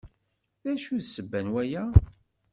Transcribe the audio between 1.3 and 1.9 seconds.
n waya?